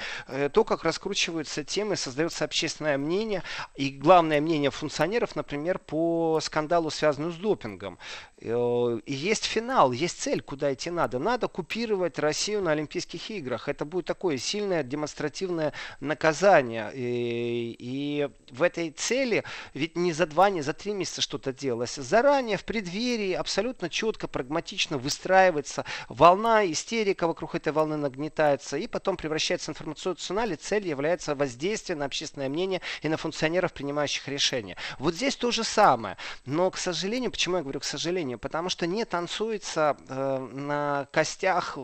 [0.52, 3.42] то, как раскручиваются темы, создается общественное мнение
[3.74, 7.98] и главное мнение функционеров, например, по скандалу, связанному с допингом.
[8.38, 11.18] Э, и есть финал, есть цель, куда идти надо.
[11.18, 13.68] Надо купировать Россию на Олимпийских играх.
[13.68, 16.90] Это будет такое сильное демонстративное наказание.
[16.94, 21.94] И, и в этой цели ведь не за два, не за три месяца что-то делалось.
[21.96, 29.16] Заранее, в преддверии, абсолютно четко, прагматично выстраивается волна, истерика вокруг этой волны нагнетается и потом
[29.16, 30.54] превращается в информационную цунами.
[30.54, 34.76] Цель является воздействие на общественное мнение и на функционеров, принимающих решения.
[34.98, 36.16] Вот здесь то же самое.
[36.44, 41.06] Но, к сожалению, почему я говорю к сожалению, сожалению, потому что не танцуется э, на
[41.12, 41.76] костях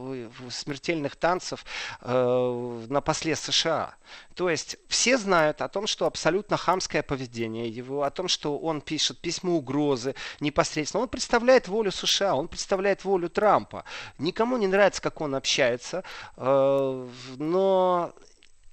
[0.51, 1.65] смертельных танцев
[2.01, 3.95] э, на после США.
[4.35, 8.81] То есть все знают о том, что абсолютно хамское поведение его, о том, что он
[8.81, 11.03] пишет письма угрозы непосредственно.
[11.03, 13.85] Он представляет волю США, он представляет волю Трампа.
[14.19, 16.05] Никому не нравится, как он общается,
[16.37, 18.12] э, но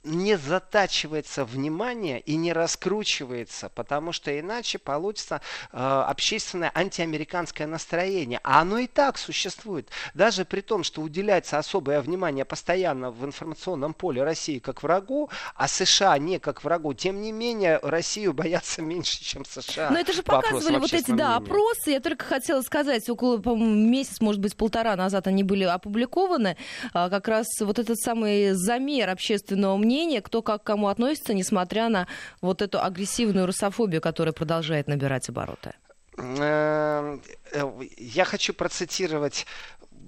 [0.03, 8.39] не затачивается внимание и не раскручивается, потому что иначе получится э, общественное антиамериканское настроение.
[8.43, 9.89] А оно и так существует.
[10.13, 15.67] Даже при том, что уделяется особое внимание постоянно в информационном поле России как врагу, а
[15.67, 19.89] США не как врагу, тем не менее Россию боятся меньше, чем США.
[19.91, 21.91] Но это же показывали вот эти да, опросы.
[21.91, 26.55] Я только хотела сказать, около, по-моему, месяц, может быть, полтора назад они были опубликованы.
[26.93, 31.33] А, как раз вот этот самый замер общественного мнения мнение, кто как к кому относится,
[31.33, 32.07] несмотря на
[32.41, 35.73] вот эту агрессивную русофобию, которая продолжает набирать обороты?
[36.17, 37.21] Эм,
[37.51, 39.45] э, я хочу процитировать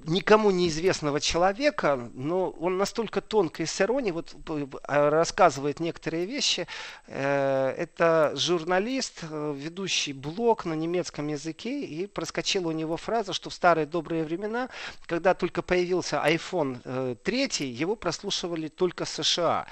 [0.06, 4.36] никому неизвестного человека, но он настолько тонко и с иронией вот,
[4.84, 6.68] а, рассказывает некоторые вещи.
[7.08, 13.50] Э, это журналист, э, ведущий блог на немецком языке, и проскочила у него фраза, что
[13.50, 14.70] в старые добрые времена,
[15.06, 19.68] когда только появился iPhone 3, э, его прослушивали только США.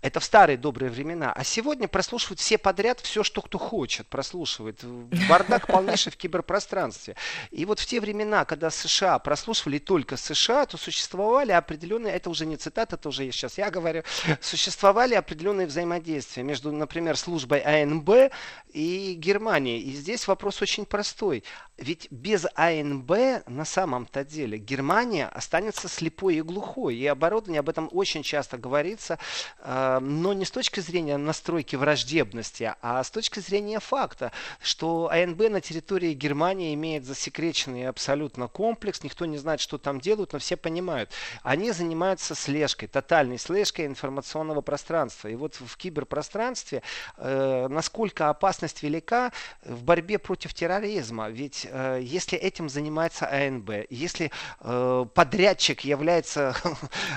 [0.00, 1.32] Это в старые добрые времена.
[1.32, 4.84] А сегодня прослушивают все подряд все, что кто хочет, прослушивает.
[5.28, 7.16] Бардак полнейший в киберпространстве.
[7.50, 12.30] И вот в те времена, когда США прослушивали ли только США, то существовали определенные, это
[12.30, 14.02] уже не цитата, это уже сейчас я говорю,
[14.40, 18.32] существовали определенные взаимодействия между, например, службой АНБ
[18.72, 19.80] и Германией.
[19.80, 21.44] И здесь вопрос очень простой.
[21.78, 26.96] Ведь без АНБ на самом-то деле Германия останется слепой и глухой.
[26.96, 29.18] И оборудование об этом очень часто говорится,
[29.58, 35.50] э, но не с точки зрения настройки враждебности, а с точки зрения факта, что АНБ
[35.50, 40.56] на территории Германии имеет засекреченный абсолютно комплекс, никто не знает, что там делают, но все
[40.56, 41.10] понимают.
[41.42, 45.28] Они занимаются слежкой, тотальной слежкой информационного пространства.
[45.28, 46.82] И вот в киберпространстве
[47.16, 49.32] э, насколько опасность велика
[49.64, 51.28] в борьбе против терроризма.
[51.30, 56.54] Ведь э, если этим занимается АНБ, если э, подрядчик является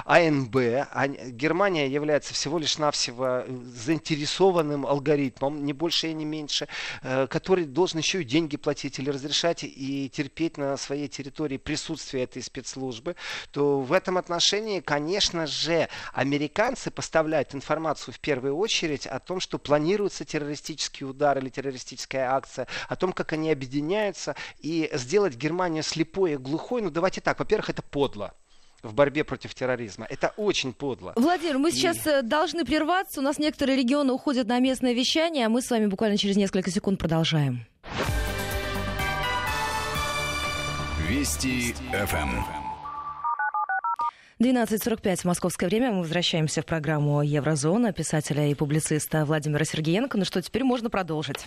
[0.06, 0.56] АНБ,
[0.92, 6.68] а Германия является всего лишь навсего заинтересованным алгоритмом, не больше и не меньше,
[7.02, 12.24] э, который должен еще и деньги платить или разрешать и терпеть на своей территории присутствие
[12.24, 13.16] этой спецслужбы,
[13.52, 19.58] то в этом отношении, конечно же, американцы поставляют информацию в первую очередь о том, что
[19.58, 26.34] планируется террористический удар или террористическая акция, о том, как они объединяются и сделать Германию слепой
[26.34, 26.82] и глухой.
[26.82, 27.40] Ну, давайте так.
[27.40, 28.34] Во-первых, это подло
[28.86, 30.06] в борьбе против терроризма.
[30.10, 31.14] Это очень подло.
[31.16, 31.72] Владимир, мы и...
[31.72, 33.20] сейчас э, должны прерваться.
[33.20, 36.72] У нас некоторые регионы уходят на местное вещание, а мы с вами буквально через несколько
[36.72, 37.66] секунд продолжаем.
[41.16, 42.44] Вести ФМ.
[44.42, 45.94] 12.45 московское время.
[45.94, 50.18] Мы возвращаемся в программу «Еврозона» писателя и публициста Владимира Сергеенко.
[50.18, 51.46] Ну что, теперь можно продолжить.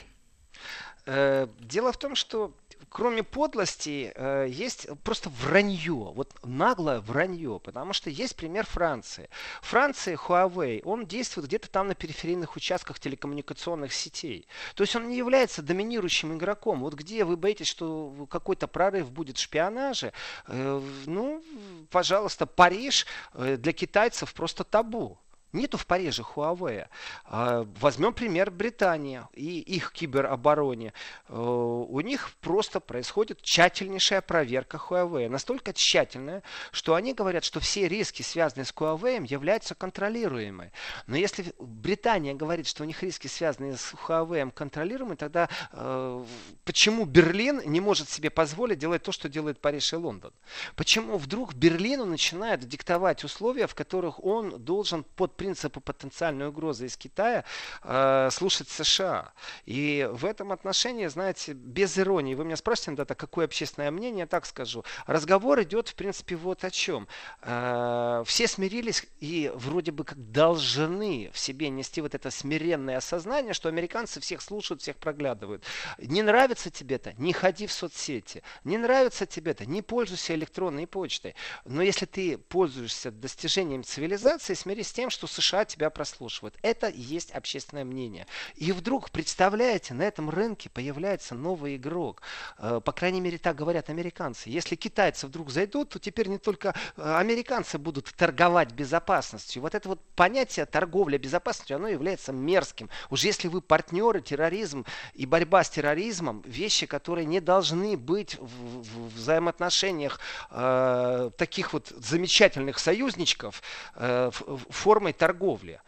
[1.05, 2.55] Э, дело в том, что
[2.91, 6.13] кроме подлости, э, есть просто вранье.
[6.15, 7.61] Вот наглое вранье.
[7.61, 9.29] Потому что есть пример Франции.
[9.63, 14.47] Франция, Huawei, он действует где-то там на периферийных участках телекоммуникационных сетей.
[14.75, 16.81] То есть он не является доминирующим игроком.
[16.81, 20.13] Вот где вы боитесь, что какой-то прорыв будет в шпионаже,
[20.47, 21.43] э, ну,
[21.91, 25.19] пожалуйста, Париж э, для китайцев просто табу.
[25.53, 26.89] Нету в Париже Huawei.
[27.25, 30.93] А, возьмем пример Британии и их киберобороне.
[31.29, 35.29] Э, у них просто происходит тщательнейшая проверка Huawei.
[35.31, 40.71] Настолько тщательная, что они говорят, что все риски, связанные с Huawei, являются контролируемыми.
[41.07, 46.25] Но если Британия говорит, что у них риски, связанные с Huawei, контролируемы, тогда э,
[46.65, 50.33] почему Берлин не может себе позволить делать то, что делает Париж и Лондон?
[50.77, 56.97] Почему вдруг Берлину начинает диктовать условия, в которых он должен под принципу потенциальной угрозы из
[56.97, 57.45] Китая
[57.85, 59.33] э, слушать США.
[59.65, 64.45] И в этом отношении, знаете, без иронии, вы меня спросите, да, какое общественное мнение, так
[64.45, 64.85] скажу.
[65.07, 67.07] Разговор идет, в принципе, вот о чем.
[67.43, 73.55] Э, все смирились и вроде бы как должны в себе нести вот это смиренное осознание,
[73.55, 75.63] что американцы всех слушают, всех проглядывают.
[75.99, 77.13] Не нравится тебе это?
[77.13, 78.43] Не ходи в соцсети.
[78.65, 79.67] Не нравится тебе это?
[79.67, 81.37] Не пользуйся электронной почтой.
[81.65, 86.57] Но если ты пользуешься достижением цивилизации, смирись с тем, что США тебя прослушивают.
[86.63, 88.27] Это есть общественное мнение.
[88.57, 92.23] И вдруг, представляете, на этом рынке появляется новый игрок.
[92.59, 94.51] Э, по крайней мере, так говорят американцы.
[94.51, 99.63] Если китайцы вдруг зайдут, то теперь не только э, американцы будут торговать безопасностью.
[99.63, 102.89] Вот это вот понятие торговля безопасностью, оно является мерзким.
[103.11, 108.83] Уж если вы партнеры, терроризм и борьба с терроризмом, вещи, которые не должны быть в,
[108.83, 110.21] в взаимоотношениях
[110.51, 113.63] э, таких вот замечательных союзничков
[113.95, 114.31] э,
[114.71, 115.81] формой торговли.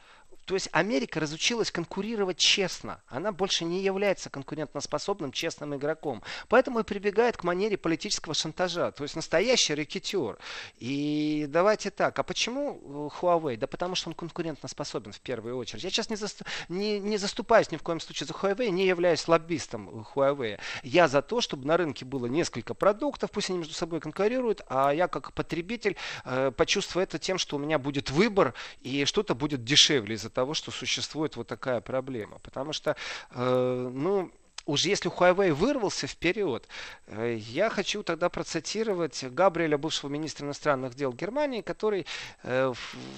[0.44, 3.00] То есть Америка разучилась конкурировать честно.
[3.06, 6.22] Она больше не является конкурентоспособным честным игроком.
[6.48, 8.90] Поэтому и прибегает к манере политического шантажа.
[8.92, 10.38] То есть настоящий рекетер.
[10.78, 12.18] И давайте так.
[12.18, 13.56] А почему э, Huawei?
[13.56, 15.84] Да потому что он конкурентоспособен в первую очередь.
[15.84, 19.28] Я сейчас не, заступ, не, не заступаюсь ни в коем случае за Huawei, не являюсь
[19.28, 20.58] лоббистом Huawei.
[20.82, 24.90] Я за то, чтобы на рынке было несколько продуктов, пусть они между собой конкурируют, а
[24.90, 29.64] я как потребитель э, почувствую это тем, что у меня будет выбор и что-то будет
[29.64, 32.38] дешевле из-за того, того, что существует вот такая проблема.
[32.38, 32.96] Потому что,
[33.30, 34.32] э, ну,
[34.66, 36.66] уж если Huawei вырвался вперед,
[37.06, 42.06] э, я хочу тогда процитировать Габриэля, бывшего министра иностранных дел Германии, который
[42.42, 42.72] э,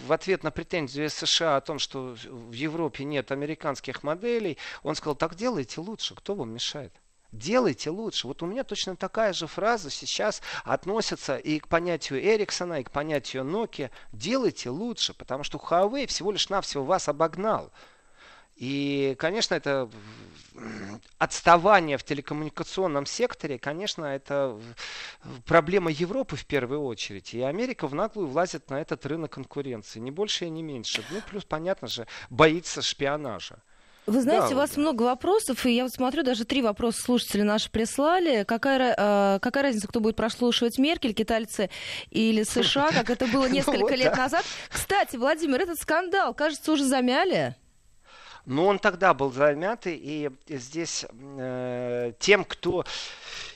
[0.07, 5.15] в ответ на претензию США о том, что в Европе нет американских моделей, он сказал,
[5.15, 6.93] так делайте лучше, кто вам мешает?
[7.33, 8.29] Делайте лучше.
[8.29, 12.91] Вот у меня точно такая же фраза сейчас относится и к понятию Эриксона, и к
[12.91, 13.91] понятию Nokia.
[14.13, 17.73] Делайте лучше, потому что Huawei всего лишь навсего вас обогнал.
[18.57, 19.89] И, конечно, это
[21.19, 24.61] отставание в телекоммуникационном секторе, конечно, это
[25.47, 27.35] проблема Европы в первую очередь.
[27.35, 29.99] И Америка в наглую влазит на этот рынок конкуренции.
[29.99, 31.05] Не больше и не меньше.
[31.11, 33.59] Ну, плюс, понятно же, боится шпионажа.
[34.07, 34.81] Вы знаете, да, у вас да.
[34.81, 38.43] много вопросов, и я вот смотрю, даже три вопроса слушатели наши прислали.
[38.43, 41.71] Какая, э, какая разница, кто будет прослушивать Меркель, китайцы
[42.11, 44.45] или США, как это было несколько лет назад?
[44.71, 47.55] Кстати, Владимир, этот скандал, кажется, уже замяли.
[48.45, 51.07] Ну, он тогда был замятый, и здесь
[51.39, 52.85] э, тем, кто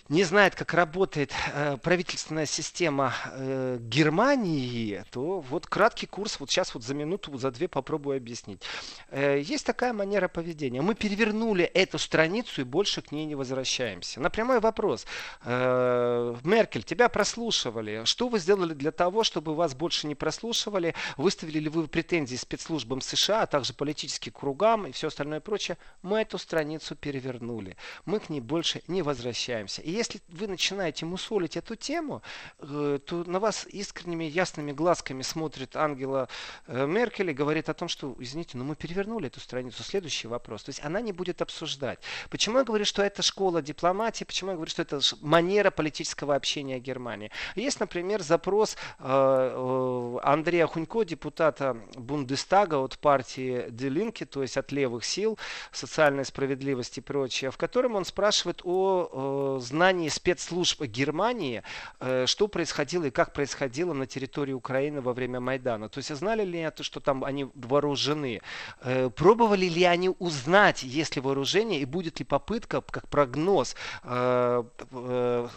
[0.09, 6.75] не знает, как работает э, правительственная система э, Германии, то вот краткий курс вот сейчас
[6.75, 8.63] вот за минуту, за две попробую объяснить.
[9.11, 10.81] Э, есть такая манера поведения.
[10.81, 14.21] Мы перевернули эту страницу и больше к ней не возвращаемся.
[14.21, 15.07] На прямой вопрос.
[15.45, 18.03] Э, Меркель, тебя прослушивали.
[18.05, 20.95] Что вы сделали для того, чтобы вас больше не прослушивали?
[21.17, 25.79] Выставили ли вы претензии спецслужбам США, а также политическим кругам и все остальное прочее?
[26.03, 27.77] Мы эту страницу перевернули.
[28.05, 29.83] Мы к ней больше не возвращаемся.
[29.83, 32.23] И если вы начинаете мусолить эту тему,
[32.59, 36.29] э, то на вас искренними ясными глазками смотрит Ангела
[36.67, 39.83] э, Меркель и говорит о том, что, извините, но мы перевернули эту страницу.
[39.83, 40.65] Следующий вопрос.
[40.65, 41.99] То есть она не будет обсуждать.
[42.31, 44.25] Почему я говорю, что это школа дипломатии?
[44.25, 47.31] Почему я говорю, что это манера политического общения Германии?
[47.55, 55.05] Есть, например, запрос э, Андрея Хунько, депутата Бундестага от партии Делинки, то есть от левых
[55.05, 55.39] сил,
[55.73, 61.63] социальной справедливости и прочее, в котором он спрашивает о знании знании спецслужб Германии,
[62.01, 65.89] э, что происходило и как происходило на территории Украины во время Майдана.
[65.89, 68.41] То есть знали ли это, что там они вооружены?
[68.83, 74.65] Э, пробовали ли они узнать, есть ли вооружение и будет ли попытка, как прогноз, э,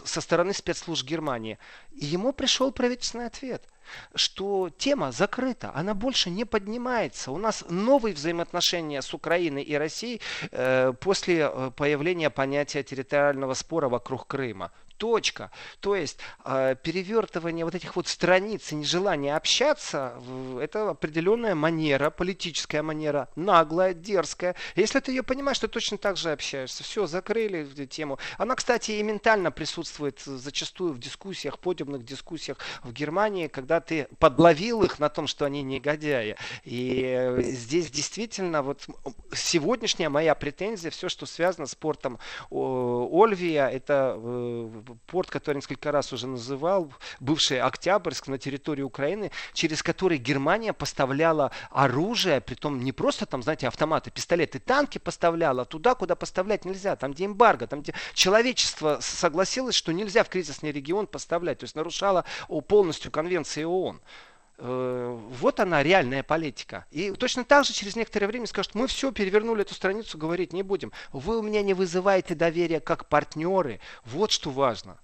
[0.04, 1.58] со стороны спецслужб Германии?
[1.90, 3.62] И ему пришел правительственный ответ–
[4.14, 7.30] что тема закрыта, она больше не поднимается.
[7.30, 10.20] У нас новые взаимоотношения с Украиной и Россией
[10.50, 14.70] э, после э, появления понятия территориального спора вокруг Крыма
[15.00, 15.50] точка.
[15.80, 20.12] То есть э, перевертывание вот этих вот страниц и нежелание общаться,
[20.60, 24.54] это определенная манера, политическая манера, наглая, дерзкая.
[24.76, 26.84] Если ты ее понимаешь, ты точно так же общаешься.
[26.84, 28.18] Все, закрыли эту тему.
[28.36, 34.82] Она, кстати, и ментально присутствует зачастую в дискуссиях, подобных дискуссиях в Германии, когда ты подловил
[34.82, 36.36] их на том, что они негодяи.
[36.64, 38.86] И э, здесь действительно вот
[39.34, 42.18] сегодняшняя моя претензия, все, что связано с портом
[42.50, 49.82] Ольвия, это э, порт, который несколько раз уже называл, бывший Октябрьск на территории Украины, через
[49.82, 56.14] который Германия поставляла оружие, притом не просто там, знаете, автоматы, пистолеты, танки поставляла туда, куда
[56.14, 61.58] поставлять нельзя, там, где эмбарго, там, где человечество согласилось, что нельзя в кризисный регион поставлять,
[61.58, 62.24] то есть нарушало
[62.68, 64.00] полностью конвенции ООН
[64.60, 66.84] вот она реальная политика.
[66.90, 70.62] И точно так же через некоторое время скажут, мы все перевернули эту страницу, говорить не
[70.62, 70.92] будем.
[71.12, 73.80] Вы у меня не вызываете доверия как партнеры.
[74.04, 74.98] Вот что важно.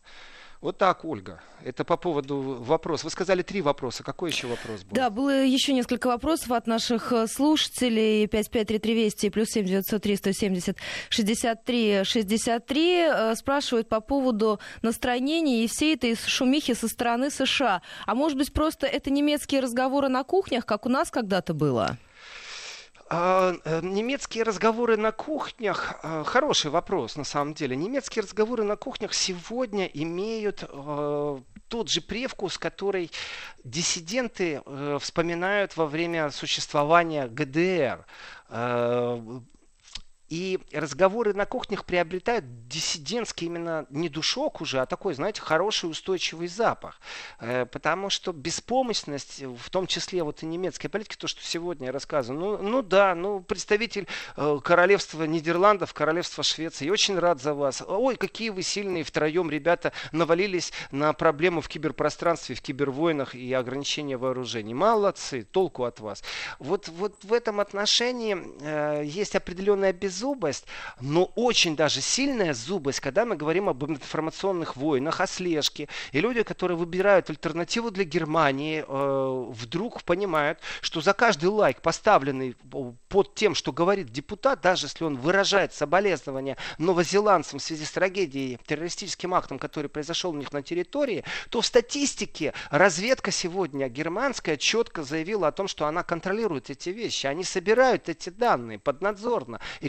[0.61, 1.41] Вот так, Ольга.
[1.65, 3.05] Это по поводу вопроса.
[3.05, 4.03] Вы сказали три вопроса.
[4.03, 4.95] Какой еще вопрос был?
[4.95, 8.27] Да, было еще несколько вопросов от наших э, слушателей.
[8.27, 10.77] 553320 плюс 7903 170
[11.11, 17.83] 63 63 спрашивают по поводу настроения и всей этой шумихи со стороны США.
[18.07, 21.99] А может быть, просто это немецкие разговоры на кухнях, как у нас когда-то было?
[23.09, 27.77] А, э, немецкие разговоры на кухнях, а, хороший вопрос на самом деле.
[27.77, 33.13] Немецкие разговоры на кухнях сегодня имеют а, тот же привкус, который
[33.63, 38.07] диссиденты э, вспоминают во время существования ГДР.
[40.29, 46.49] И разговоры на кухнях приобретают диссидентский именно не душок уже, а такой, знаете, хороший устойчивый
[46.49, 46.99] запах.
[47.39, 51.93] Э, потому что беспомощность, в том числе вот и немецкой политики, то, что сегодня я
[51.93, 57.83] рассказываю, ну, ну да, ну представитель э, королевства Нидерландов, королевства Швеции, очень рад за вас.
[57.87, 64.17] Ой, какие вы сильные втроем, ребята, навалились на проблему в киберпространстве, в кибервойнах и ограничения
[64.17, 64.75] вооружений.
[64.75, 66.25] Молодцы, толку от вас.
[66.59, 70.67] Вот, вот в этом отношении э, есть определенная безопасность зубость,
[71.01, 75.89] но очень даже сильная зубость, когда мы говорим об информационных войнах, о слежке.
[76.13, 82.57] И люди, которые выбирают альтернативу для Германии, э, вдруг понимают, что за каждый лайк, поставленный
[83.09, 88.59] под тем, что говорит депутат, даже если он выражает соболезнования новозеландцам в связи с трагедией,
[88.67, 95.03] террористическим актом, который произошел у них на территории, то в статистике разведка сегодня германская четко
[95.03, 97.27] заявила о том, что она контролирует эти вещи.
[97.27, 99.61] Они собирают эти данные поднадзорно.
[99.81, 99.89] И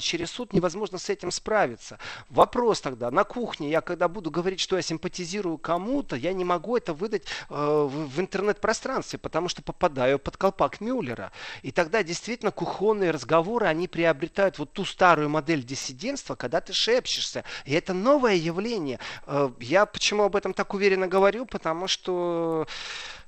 [0.00, 1.98] через суд невозможно с этим справиться.
[2.30, 6.76] Вопрос тогда, на кухне я когда буду говорить, что я симпатизирую кому-то, я не могу
[6.76, 11.32] это выдать э, в, в интернет-пространстве, потому что попадаю под колпак Мюллера.
[11.62, 17.44] И тогда действительно кухонные разговоры, они приобретают вот ту старую модель диссидентства, когда ты шепчешься.
[17.64, 18.98] И это новое явление.
[19.26, 21.46] Э, я почему об этом так уверенно говорю?
[21.46, 22.66] Потому что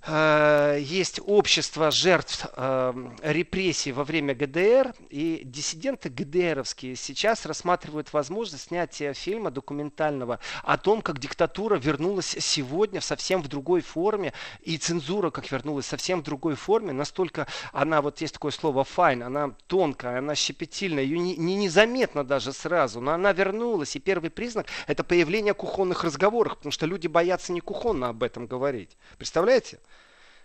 [0.08, 9.14] есть общество жертв э, репрессий во время ГДР, и диссиденты ГДРовские сейчас рассматривают возможность снятия
[9.14, 15.50] фильма документального о том, как диктатура вернулась сегодня совсем в другой форме, и цензура как
[15.50, 20.34] вернулась совсем в другой форме, настолько она, вот есть такое слово fine, она тонкая, она
[20.34, 26.04] щепетильная, ее не незаметно даже сразу, но она вернулась, и первый признак это появление кухонных
[26.04, 28.96] разговоров, потому что люди боятся не кухонно об этом говорить.
[29.18, 29.80] Представляете?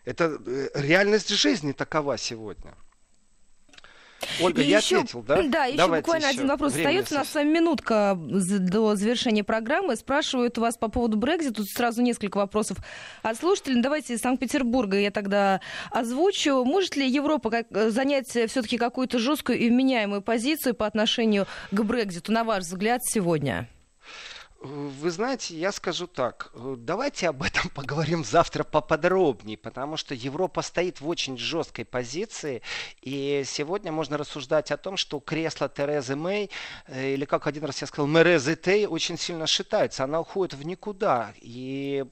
[0.05, 2.73] Это э, реальность жизни такова сегодня.
[4.39, 5.41] Ольга, и я еще, ответил, да?
[5.43, 6.37] Да, еще Давайте буквально еще.
[6.37, 7.15] один вопрос Время остается.
[7.15, 9.95] У нас с вами минутка до завершения программы.
[9.95, 11.55] Спрашивают вас по поводу Брекзита.
[11.55, 12.77] Тут сразу несколько вопросов
[13.23, 13.81] от слушателей.
[13.81, 16.63] Давайте из Санкт-Петербурга я тогда озвучу.
[16.63, 21.81] Может ли Европа как, э, занять все-таки какую-то жесткую и вменяемую позицию по отношению к
[21.81, 23.67] Брекзиту, на ваш взгляд, сегодня?
[24.61, 31.01] Вы знаете, я скажу так, давайте об этом поговорим завтра поподробнее, потому что Европа стоит
[31.01, 32.61] в очень жесткой позиции,
[33.01, 36.51] и сегодня можно рассуждать о том, что кресло Терезы Мэй,
[36.85, 40.63] э, или как один раз я сказал, Мерезы Тей, очень сильно шатается, она уходит в
[40.63, 42.05] никуда, и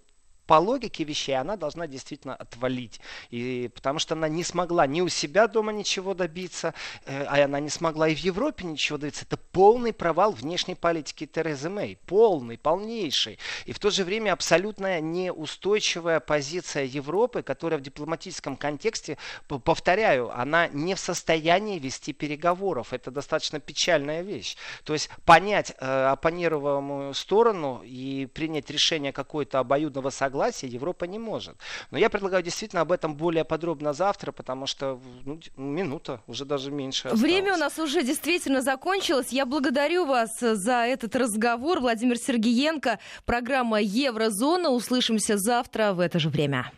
[0.50, 3.00] по логике вещей она должна действительно отвалить.
[3.30, 6.74] И, потому что она не смогла ни у себя дома ничего добиться,
[7.06, 9.26] э, а она не смогла и в Европе ничего добиться.
[9.26, 12.00] Это полный провал внешней политики Терезы Мэй.
[12.08, 13.38] Полный, полнейший.
[13.68, 20.68] И в то же время абсолютно неустойчивая позиция Европы, которая в дипломатическом контексте, повторяю, она
[20.70, 22.92] не в состоянии вести переговоров.
[22.92, 24.58] Это достаточно печальная вещь.
[24.84, 31.20] То есть понять э, оппонируемую сторону и принять решение какое-то обоюдного согласия согласия Европа не
[31.20, 31.56] может.
[31.92, 36.72] Но я предлагаю действительно об этом более подробно завтра, потому что ну, минута, уже даже
[36.72, 37.22] меньше осталось.
[37.22, 39.28] Время у нас уже действительно закончилось.
[39.32, 41.80] Я благодарю вас за этот разговор.
[41.80, 44.70] Владимир Сергеенко, программа «Еврозона».
[44.70, 46.72] Услышимся завтра в это же время.